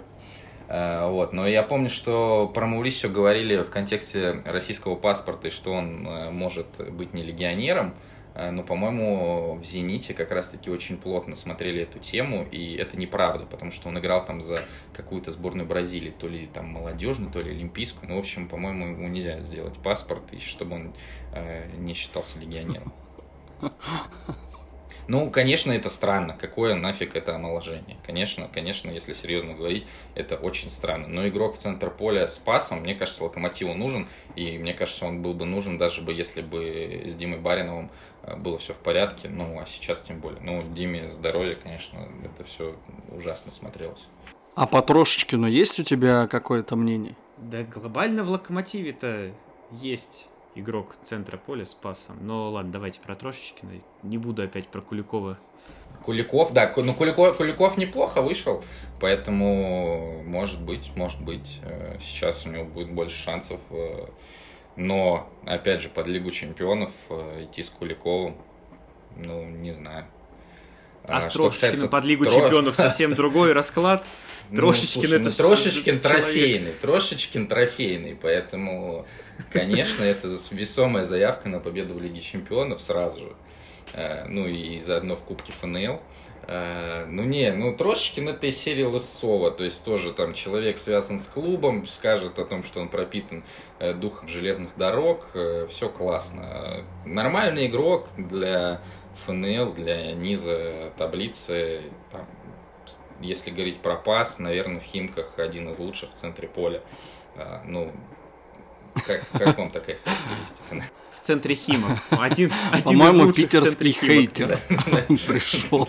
[0.72, 1.34] Э, вот.
[1.34, 6.32] Но я помню, что про Маурисио говорили в контексте российского паспорта, и что он э,
[6.32, 7.94] может быть не легионером,
[8.34, 13.46] Э, но, по-моему, в «Зените» как раз-таки очень плотно смотрели эту тему, и это неправда,
[13.46, 14.62] потому что он играл там за
[14.94, 19.08] какую-то сборную Бразилии, то ли там молодежную, то ли олимпийскую, ну, в общем, по-моему, ему
[19.08, 20.94] нельзя сделать паспорт, и чтобы он
[21.34, 22.94] э, не считался легионером.
[25.08, 26.38] Ну, конечно, это странно.
[26.40, 27.98] Какое нафиг это омоложение?
[28.06, 29.86] Конечно, конечно, если серьезно говорить,
[30.16, 31.08] это очень странно.
[31.08, 34.08] Но игрок в центр поля с пасом, мне кажется, Локомотиву нужен.
[34.36, 37.90] И мне кажется, он был бы нужен, даже бы если бы с Димой Бариновым
[38.24, 39.30] э, было все в порядке.
[39.30, 40.42] Ну, а сейчас тем более.
[40.42, 42.76] Ну, Диме здоровье, конечно, это все
[43.10, 44.08] ужасно смотрелось.
[44.56, 47.16] А по Трошечкину есть у тебя какое-то мнение?
[47.38, 49.32] Да глобально в Локомотиве-то
[49.72, 52.18] есть игрок центра поля с пасом.
[52.22, 53.72] Но ладно, давайте про Трошечкина.
[54.04, 55.38] Не буду опять про Куликова.
[56.04, 58.64] Куликов, да, ну Куликов, Куликов неплохо вышел,
[59.00, 63.60] поэтому может быть, может быть, э, сейчас у него будет больше шансов.
[63.70, 64.08] Э,
[64.76, 68.36] но, опять же, под Лигу Чемпионов э, идти с Куликовым,
[69.16, 70.06] ну, не знаю.
[71.04, 72.34] А, а с Трошечкиным под Лигу Тро...
[72.34, 74.06] Чемпионов совсем другой расклад.
[74.56, 75.30] Трошечкин ну, слушай, это...
[75.30, 79.06] Ну, Трошечкин трофейный, Трошечкин трофейный, поэтому,
[79.52, 83.34] конечно, это весомая заявка на победу в Лиге Чемпионов сразу же.
[83.94, 86.02] Э, ну и заодно в Кубке ФНЛ.
[86.48, 91.20] Э, ну не, ну Трошечкин это из серии Лысова, то есть тоже там человек связан
[91.20, 93.44] с клубом, скажет о том, что он пропитан
[93.80, 95.28] э, духом железных дорог,
[95.70, 96.84] все классно.
[97.06, 98.82] Нормальный игрок для
[99.26, 102.26] ФНЛ, для низа таблицы, там,
[103.20, 106.82] если говорить про пас, наверное, в Химках один из лучших в центре поля.
[107.66, 107.92] Ну,
[109.06, 110.84] как, как вам такая характеристика?
[111.22, 112.02] В центре Хима.
[112.10, 114.58] Один, один По-моему, питерский хейтер
[115.08, 115.88] пришел.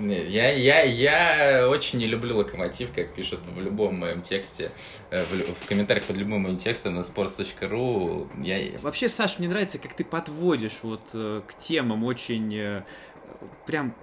[0.00, 4.72] Я, я, я очень не люблю локомотив, как пишут в любом моем тексте,
[5.10, 8.28] э, в, в комментариях под любым моим текстом на sports.ru.
[8.42, 8.80] Я...
[8.80, 12.82] Вообще, Саш, мне нравится, как ты подводишь вот э, к темам очень э,
[13.66, 13.94] прям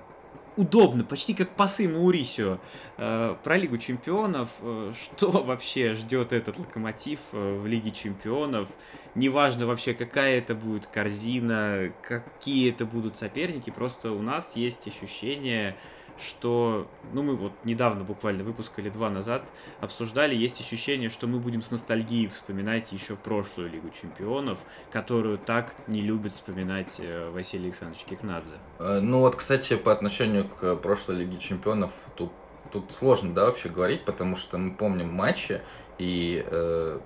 [0.58, 2.60] удобно, почти как пасы Маурисио.
[2.98, 8.68] Э, про Лигу Чемпионов, э, что вообще ждет этот локомотив э, в Лиге Чемпионов,
[9.16, 15.76] неважно вообще какая это будет корзина, какие это будут соперники, просто у нас есть ощущение,
[16.18, 19.52] что, ну, мы вот недавно, буквально выпуск или два назад
[19.82, 24.60] обсуждали, есть ощущение, что мы будем с ностальгией вспоминать еще прошлую Лигу Чемпионов,
[24.92, 28.56] которую так не любит вспоминать э, Василий Александрович Кикнадзе.
[28.80, 32.32] Э, ну вот, кстати, по отношению к прошлой Лиге Чемпионов, тут,
[32.72, 35.62] тут сложно, да, вообще говорить, потому что мы помним матчи,
[35.98, 37.00] и э,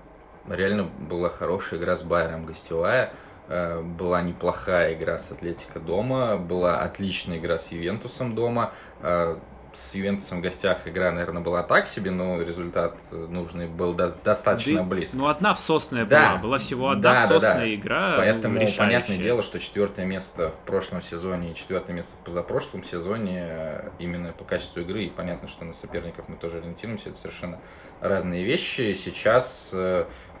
[0.48, 3.12] реально была хорошая игра с Байером, гостевая,
[3.50, 8.72] была неплохая игра с Атлетико дома, была отличная игра с Ювентусом дома.
[9.00, 9.36] Э,
[9.72, 14.82] с Ювентусом в гостях игра, наверное, была так себе, но результат нужный был до достаточно
[14.82, 15.16] близко.
[15.16, 16.30] Ну, одна всосная да.
[16.30, 17.74] была, была всего одна да, всосная да, да.
[17.74, 18.14] игра.
[18.16, 22.82] Поэтому ну, понятное дело, что четвертое место в прошлом сезоне и четвертое место в позапрошлом
[22.82, 27.18] сезоне э, именно по качеству игры, и понятно, что на соперников мы тоже ориентируемся, это
[27.18, 27.58] совершенно
[28.00, 28.94] разные вещи.
[28.94, 29.70] Сейчас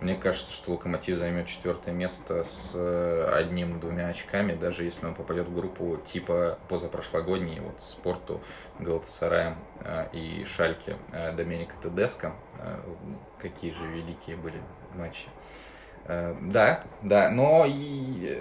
[0.00, 5.46] мне кажется, что Локомотив займет четвертое место с э, одним-двумя очками, даже если он попадет
[5.46, 8.40] в группу типа позапрошлогодней, вот Спорту,
[8.78, 12.32] Галатасараем э, и Шальке э, Доменика Тедеско.
[13.38, 14.60] Какие же великие были
[14.94, 15.28] матчи.
[16.06, 17.66] Да, да, но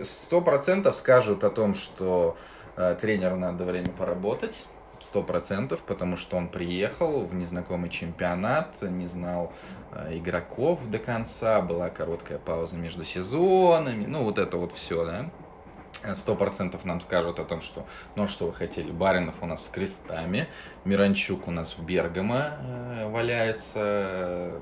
[0.03, 2.37] сто процентов скажут о том, что
[2.99, 4.65] тренеру надо время поработать,
[4.99, 9.53] сто процентов, потому что он приехал в незнакомый чемпионат, не знал
[9.91, 15.29] э, игроков до конца, была короткая пауза между сезонами, ну вот это вот все, да.
[16.15, 17.85] Сто процентов нам скажут о том, что,
[18.15, 20.47] ну что вы хотели, Баринов у нас с крестами,
[20.85, 24.61] Миранчук у нас в Бергамо э, валяется,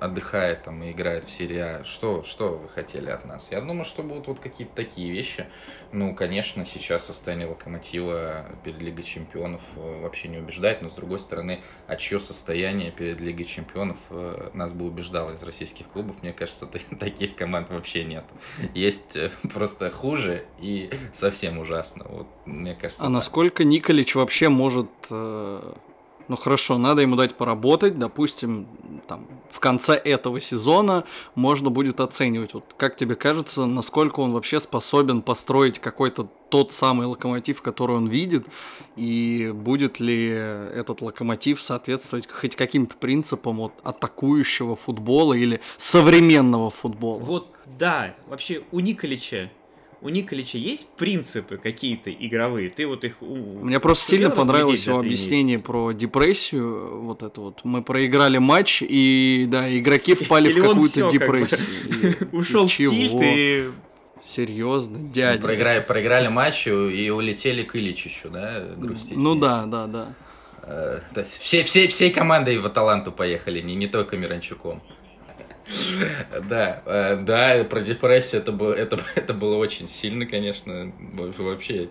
[0.00, 1.84] отдыхает там и играет в серии А.
[1.84, 3.50] Что, что вы хотели от нас?
[3.50, 5.46] Я думаю, что будут вот какие-то такие вещи.
[5.92, 11.18] Ну, конечно, сейчас состояние Локомотива перед Лигой Чемпионов э, вообще не убеждает, но с другой
[11.18, 16.22] стороны, а чье состояние перед Лигой Чемпионов э, нас бы убеждало из российских клубов?
[16.22, 16.66] Мне кажется,
[17.00, 18.24] таких команд вообще нет.
[18.74, 22.04] Есть э, просто хуже и совсем ужасно.
[22.08, 23.02] Вот, мне кажется.
[23.02, 23.12] А так.
[23.12, 24.88] насколько Николич вообще может
[26.28, 28.66] ну хорошо, надо ему дать поработать, допустим,
[29.06, 34.60] там, в конце этого сезона можно будет оценивать, вот как тебе кажется, насколько он вообще
[34.60, 38.46] способен построить какой-то тот самый локомотив, который он видит,
[38.96, 47.18] и будет ли этот локомотив соответствовать хоть каким-то принципам вот, атакующего футбола или современного футбола.
[47.18, 49.50] Вот, да, вообще у Николича
[50.06, 52.70] у Николича есть принципы какие-то игровые?
[52.70, 53.20] Ты вот их...
[53.20, 57.00] Мне просто сильно понравилось его объяснение про депрессию.
[57.02, 57.60] Вот это вот.
[57.64, 61.58] Мы проиграли матч, и да, игроки впали в какую-то депрессию.
[62.32, 63.70] Ушел в тильт и
[64.24, 65.40] Серьезно, дядя.
[65.40, 69.16] Проиграли, проиграли матч и улетели к Ильичичу, да, грустить.
[69.16, 70.14] Ну да, да, да.
[70.62, 74.82] Э, то есть все, все, всей командой в Аталанту поехали, не, не только Миранчуком.
[76.48, 80.92] Да, э, да, про депрессию это было, это, это было очень сильно, конечно.
[81.38, 81.90] Вообще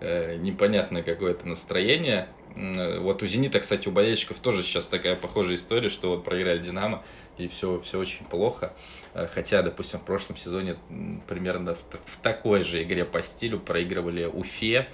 [0.00, 2.28] э, непонятное какое-то настроение.
[2.56, 7.02] Вот у «Зенита», кстати, у болельщиков тоже сейчас такая похожая история, что вот проиграли «Динамо»,
[7.36, 8.72] и все, все очень плохо.
[9.14, 10.76] Э, хотя, допустим, в прошлом сезоне
[11.26, 14.88] примерно в, в такой же игре по стилю проигрывали Уфе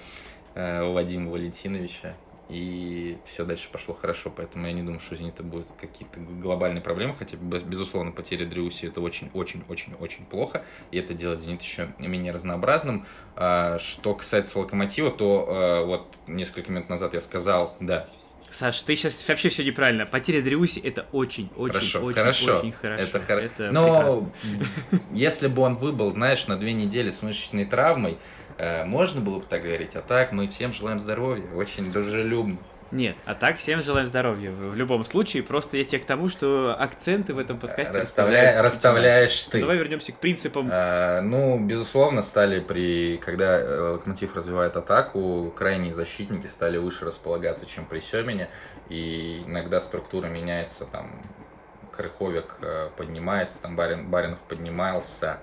[0.53, 2.15] Вадима Валентиновича
[2.51, 6.81] и все дальше пошло хорошо, поэтому я не думаю, что у «Зенита» будут какие-то глобальные
[6.81, 13.05] проблемы, хотя, безусловно, потеря Дриуси это очень-очень-очень-очень плохо, и это делает «Зенит» еще менее разнообразным.
[13.37, 18.07] А, что касается «Локомотива», то а, вот несколько минут назад я сказал, да,
[18.49, 20.05] Саш, ты сейчас вообще все неправильно.
[20.05, 22.57] Потеря Дриуси это очень, очень, хорошо, очень, хорошо.
[22.57, 23.03] очень хорошо.
[23.03, 23.37] Это, хор...
[23.37, 24.31] это Но прекрасно.
[25.13, 28.17] если бы он выбыл, знаешь, на две недели с мышечной травмой,
[28.85, 32.57] можно было бы так говорить, а так мы всем желаем здоровья, очень дружелюбно.
[32.91, 34.51] Нет, а так всем желаем здоровья.
[34.51, 38.61] В любом случае, просто я тебе к тому, что акценты в этом подкасте Расставля...
[38.61, 39.57] расставляешь ты.
[39.57, 40.69] Ну, давай вернемся к принципам.
[40.69, 47.65] А, ну, безусловно, стали при, когда э, Локомотив развивает атаку, крайние защитники стали выше располагаться,
[47.65, 48.49] чем при Семене,
[48.89, 51.11] и иногда структура меняется там
[52.01, 55.37] Крыховик э, поднимается, там Барин, Баринов поднимался.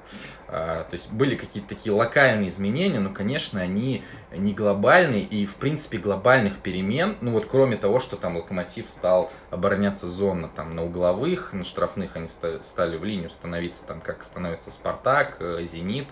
[0.49, 5.23] Э, то есть были какие-то такие локальные изменения, но, конечно, они не глобальные.
[5.23, 10.49] И, в принципе, глобальных перемен, ну вот кроме того, что там Локомотив стал обороняться зонно,
[10.49, 15.65] там на угловых, на штрафных они стали в линию становиться, там как становится Спартак, э,
[15.71, 16.09] Зенит.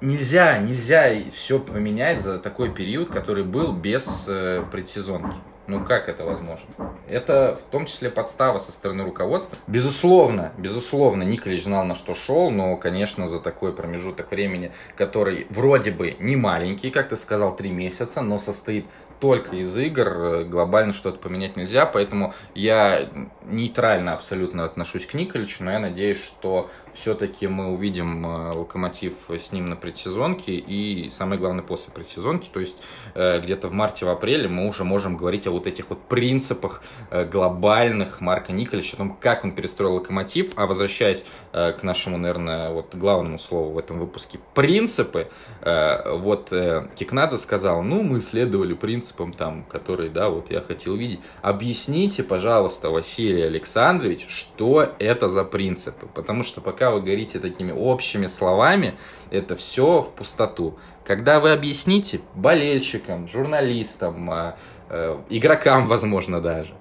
[0.00, 4.28] Нельзя, нельзя все поменять за такой период, который был без
[4.70, 5.34] предсезонки.
[5.66, 6.66] Ну как это возможно?
[7.08, 9.56] Это в том числе подстава со стороны руководства.
[9.66, 15.90] Безусловно, безусловно, Николич знал на что шел, но, конечно, за такой промежуток времени, который вроде
[15.90, 18.84] бы не маленький, как ты сказал, три месяца, но состоит
[19.20, 23.08] только из игр, э, глобально что-то поменять нельзя, поэтому я
[23.44, 29.52] нейтрально абсолютно отношусь к Николичу, но я надеюсь, что все-таки мы увидим э, Локомотив с
[29.52, 32.82] ним на предсезонке и, самое главное, после предсезонки, то есть
[33.14, 36.82] э, где-то в марте, в апреле мы уже можем говорить о вот этих вот принципах
[37.10, 42.94] глобальных Марка Николича, о том, как он перестроил Локомотив, а возвращаясь к нашему, наверное, вот
[42.94, 45.28] главному слову в этом выпуске, принципы,
[45.62, 46.50] вот
[46.94, 51.20] Кикнадзе сказал, ну, мы следовали принципам, там, которые, да, вот я хотел видеть.
[51.42, 56.06] Объясните, пожалуйста, Василий Александрович, что это за принципы.
[56.14, 58.94] Потому что пока вы говорите такими общими словами,
[59.30, 60.78] это все в пустоту.
[61.04, 64.56] Когда вы объясните болельщикам, журналистам, а,
[64.88, 66.74] э, игрокам, возможно, даже,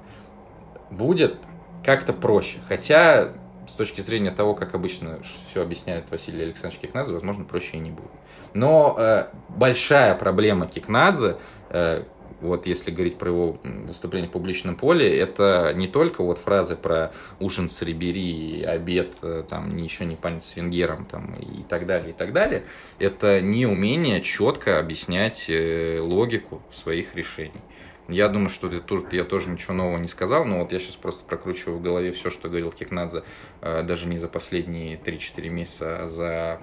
[0.89, 1.37] будет
[1.83, 2.59] как-то проще.
[2.67, 3.33] Хотя,
[3.67, 7.91] с точки зрения того, как обычно все объясняет Василий Александрович Кикнадзе, возможно, проще и не
[7.91, 8.11] будет.
[8.53, 11.37] Но э, большая проблема Кикнадзе,
[11.69, 12.03] э,
[12.43, 17.11] вот если говорить про его выступление в публичном поле, это не только вот фразы про
[17.39, 22.11] ужин с Рибери, обед, э, там, еще не понять с Венгером, там, и так далее,
[22.11, 22.63] и так далее.
[22.99, 27.61] Это не умение четко объяснять э, логику своих решений.
[28.09, 31.23] Я думаю, что тут я тоже ничего нового не сказал, но вот я сейчас просто
[31.23, 33.23] прокручиваю в голове все, что говорил Кикнадзе,
[33.61, 36.61] э, даже не за последние 3-4 месяца, а за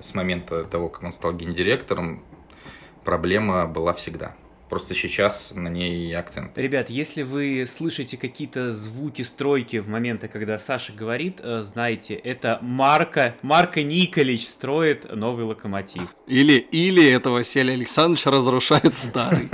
[0.00, 2.24] с момента того, как он стал гендиректором,
[3.04, 4.34] проблема была всегда.
[4.68, 6.56] Просто сейчас на ней акцент.
[6.56, 12.58] Ребят, если вы слышите какие-то звуки стройки в моменты, когда Саша говорит, э, знаете, это
[12.62, 16.08] Марка, Марка Николич строит новый локомотив.
[16.26, 19.50] Или, или это Василий Александрович разрушает старый.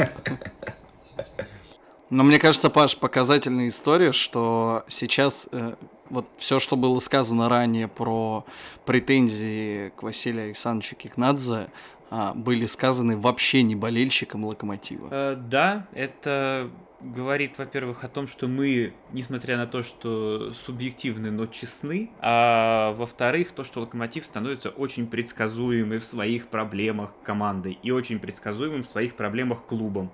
[2.10, 5.74] Но мне кажется, Паш, показательная история, что сейчас э,
[6.08, 8.44] вот все, что было сказано ранее про
[8.84, 11.68] претензии к Василию Александровичу Кикнадзе,
[12.10, 15.08] э, были сказаны вообще не болельщикам Локомотива.
[15.10, 21.46] Э, да, это говорит, во-первых, о том, что мы, несмотря на то, что субъективны, но
[21.46, 28.18] честны, а во-вторых, то, что Локомотив становится очень предсказуемым в своих проблемах командой и очень
[28.18, 30.10] предсказуемым в своих проблемах клубом.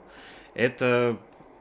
[0.54, 1.16] Это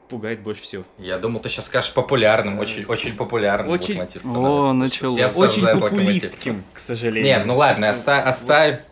[0.08, 0.84] пугает больше всего.
[0.98, 3.94] Я думал, ты сейчас скажешь популярным, очень, очень популярным очень...
[3.94, 4.50] локомотив становится.
[4.50, 5.36] О, началось.
[5.36, 7.24] Очень популистским, к сожалению.
[7.24, 8.82] Нет, ну ладно, оста- оставь...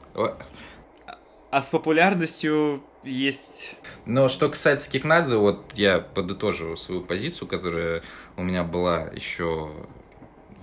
[1.55, 3.77] А с популярностью есть...
[4.07, 8.03] Но что касается Кикнадзе, вот я подытожу свою позицию, которая
[8.37, 9.71] у меня была еще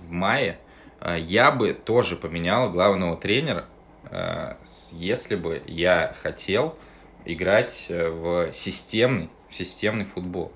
[0.02, 0.58] в мае.
[1.00, 3.64] А, я бы тоже поменял главного тренера,
[4.10, 4.58] а,
[4.90, 6.76] если бы я хотел
[7.24, 10.52] играть э, в системный, в системный футбол.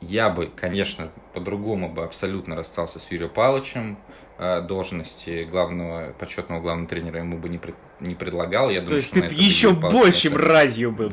[0.00, 3.98] Я бы, конечно, по-другому бы абсолютно расстался с Юрием Павловичем,
[4.42, 7.60] Э, должности главного почетного главного тренера ему бы не,
[8.00, 8.70] не предлагал.
[8.70, 11.10] Я думаю, То есть ты еще большим мразью был.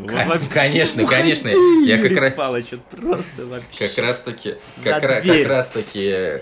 [0.53, 1.49] Конечно, конечно.
[1.85, 2.33] Я как раз...
[2.33, 3.87] Палыч, просто вообще.
[3.87, 6.41] Как раз таки, как, как раз таки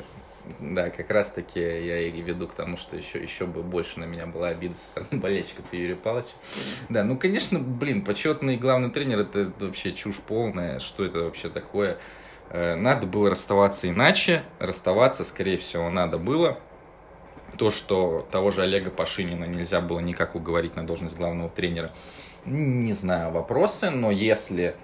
[0.60, 4.06] да, как раз таки я и веду к тому, что еще, еще бы больше на
[4.06, 6.30] меня была обида со стороны болельщиков Юрия Павловича.
[6.89, 10.80] Да, ну, конечно, блин, почетный главный тренер это вообще чушь полная.
[10.80, 11.98] Что это вообще такое?
[12.50, 14.43] Э, надо было расставаться иначе.
[14.60, 16.60] Расставаться, скорее всего, надо было
[17.58, 21.91] то, что того же Олега Пашинина нельзя было никак уговорить на должность главного тренера,
[22.45, 24.76] не знаю, вопросы, но если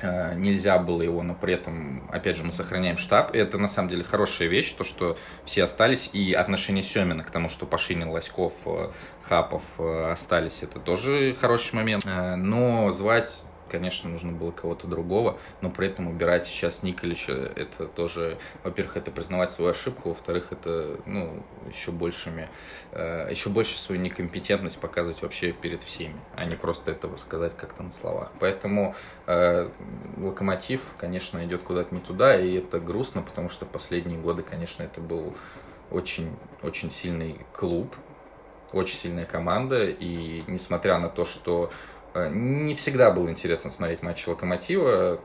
[0.00, 3.34] э, нельзя было его, но при этом, опять же, мы сохраняем штаб.
[3.34, 7.48] Это на самом деле хорошая вещь, то, что все остались, и отношение Семина к тому,
[7.48, 8.90] что Пашинин, Лоськов, э,
[9.22, 12.04] Хапов э, остались, это тоже хороший момент.
[12.06, 17.86] Э, но звать конечно, нужно было кого-то другого, но при этом убирать сейчас Николича, это
[17.86, 22.48] тоже, во-первых, это признавать свою ошибку, во-вторых, это, ну, еще большими,
[22.92, 27.82] э, еще больше свою некомпетентность показывать вообще перед всеми, а не просто это сказать как-то
[27.82, 28.30] на словах.
[28.40, 28.94] Поэтому
[29.26, 29.68] э,
[30.16, 35.00] Локомотив, конечно, идет куда-то не туда, и это грустно, потому что последние годы, конечно, это
[35.00, 35.34] был
[35.90, 37.94] очень, очень сильный клуб,
[38.72, 41.70] очень сильная команда, и несмотря на то, что
[42.30, 45.20] не всегда было интересно смотреть матчи Локомотива.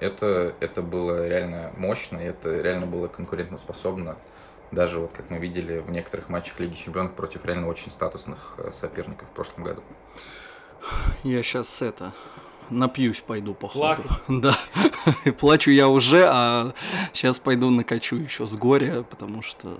[0.00, 4.16] Это, это было реально мощно, это реально было конкурентоспособно.
[4.70, 8.72] Даже вот как мы видели в некоторых матчах Лиги Чемпионов против реально очень статусных э,
[8.72, 9.82] соперников в прошлом году.
[11.22, 12.12] Я сейчас это
[12.70, 14.02] напьюсь пойду походу.
[14.02, 14.12] Плакать.
[14.28, 14.58] Да.
[15.38, 16.72] Плачу я уже, а
[17.12, 19.78] сейчас пойду накачу еще с горя, потому что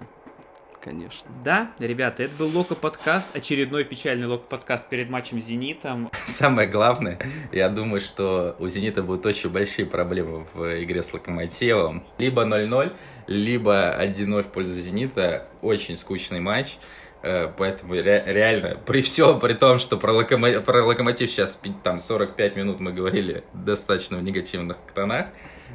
[0.85, 1.28] конечно.
[1.43, 6.11] Да, ребята, это был Локо подкаст, очередной печальный Локо подкаст перед матчем с Зенитом.
[6.26, 7.18] Самое главное,
[7.53, 12.05] я думаю, что у Зенита будут очень большие проблемы в игре с Локомотивом.
[12.18, 12.93] Либо 0-0,
[13.26, 15.49] либо 1-0 в пользу Зенита.
[15.62, 16.76] Очень скучный матч.
[17.22, 21.99] Э, поэтому ре- реально, при всем, при том, что про, локомо- про локомотив сейчас там
[21.99, 25.28] 45 минут мы говорили достаточно в негативных тонах,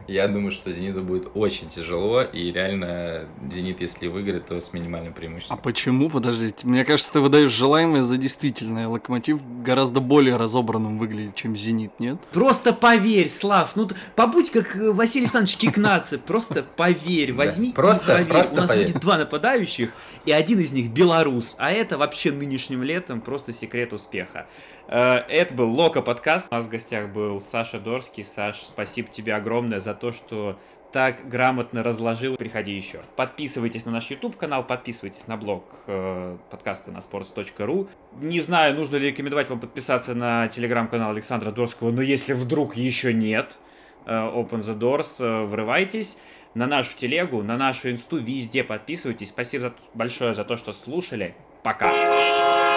[0.08, 5.14] я думаю, что Зениту будет очень тяжело, и реально Зенит, если выиграет, то с минимальным
[5.14, 5.58] преимуществом.
[5.60, 6.10] А почему?
[6.10, 8.88] Подождите, мне кажется, ты выдаешь желаемое за действительное.
[8.88, 12.18] Локомотив гораздо более разобранным выглядит, чем Зенит, нет?
[12.32, 18.28] Просто поверь, Слав, ну побудь как э, Василий Александрович Кикнадзе, просто поверь, возьми просто, поверь.
[18.28, 19.92] Просто У нас будет два нападающих,
[20.26, 24.48] и один из них белорус, а это вообще нынешним летом просто секрет успеха.
[24.90, 26.48] Э, это был Лока подкаст.
[26.52, 28.26] У нас в гостях был Саша Дорский.
[28.26, 30.58] Саш, спасибо тебе огромное за то, что
[30.92, 32.36] так грамотно разложил.
[32.36, 33.02] Приходи еще.
[33.16, 37.88] Подписывайтесь на наш YouTube канал, подписывайтесь на блог э, подкаста на sports.ru.
[38.20, 43.14] Не знаю, нужно ли рекомендовать вам подписаться на телеграм-канал Александра Дорского, но если вдруг еще
[43.14, 43.60] нет,
[44.08, 46.18] э, Open the Doors, э, врывайтесь
[46.56, 49.30] на нашу телегу, на нашу инсту, везде подписывайтесь.
[49.30, 51.36] Спасибо большое за то, что слушали.
[51.62, 52.69] Пока.